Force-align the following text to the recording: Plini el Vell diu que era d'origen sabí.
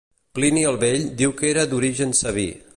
Plini 0.37 0.63
el 0.69 0.79
Vell 0.85 1.05
diu 1.21 1.37
que 1.43 1.51
era 1.53 1.69
d'origen 1.75 2.19
sabí. 2.25 2.51